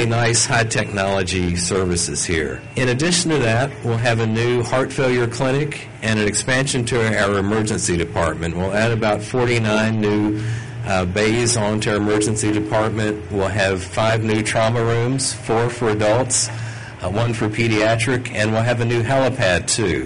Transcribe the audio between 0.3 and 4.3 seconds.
high technology services here. In addition to that, we'll have a